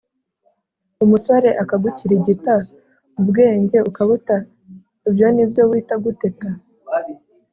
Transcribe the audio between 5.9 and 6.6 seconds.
guteta?